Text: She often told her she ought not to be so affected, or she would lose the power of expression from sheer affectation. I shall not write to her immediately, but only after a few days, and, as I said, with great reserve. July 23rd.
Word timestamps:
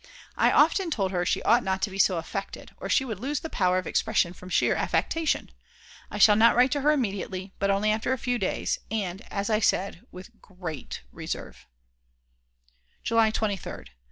She 0.35 0.47
often 0.49 0.89
told 0.89 1.11
her 1.11 1.23
she 1.27 1.43
ought 1.43 1.63
not 1.63 1.79
to 1.83 1.91
be 1.91 1.99
so 1.99 2.17
affected, 2.17 2.71
or 2.79 2.89
she 2.89 3.05
would 3.05 3.19
lose 3.19 3.41
the 3.41 3.51
power 3.51 3.77
of 3.77 3.85
expression 3.85 4.33
from 4.33 4.49
sheer 4.49 4.73
affectation. 4.73 5.51
I 6.09 6.17
shall 6.17 6.35
not 6.35 6.55
write 6.55 6.71
to 6.71 6.81
her 6.81 6.91
immediately, 6.91 7.53
but 7.59 7.69
only 7.69 7.91
after 7.91 8.11
a 8.11 8.17
few 8.17 8.39
days, 8.39 8.79
and, 8.89 9.21
as 9.31 9.51
I 9.51 9.59
said, 9.59 10.01
with 10.11 10.41
great 10.41 11.01
reserve. 11.11 11.67
July 13.03 13.29
23rd. 13.29 13.89